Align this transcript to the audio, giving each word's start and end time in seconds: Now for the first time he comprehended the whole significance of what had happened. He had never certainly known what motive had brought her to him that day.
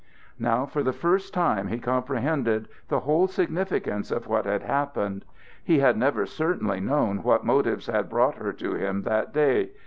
Now 0.39 0.65
for 0.65 0.81
the 0.81 0.91
first 0.93 1.31
time 1.31 1.67
he 1.67 1.77
comprehended 1.77 2.67
the 2.87 3.01
whole 3.01 3.27
significance 3.27 4.09
of 4.09 4.25
what 4.25 4.45
had 4.45 4.63
happened. 4.63 5.25
He 5.63 5.77
had 5.77 5.95
never 5.95 6.25
certainly 6.25 6.79
known 6.79 7.21
what 7.21 7.45
motive 7.45 7.85
had 7.85 8.09
brought 8.09 8.37
her 8.37 8.51
to 8.51 8.73
him 8.73 9.03
that 9.03 9.31
day. 9.31 9.69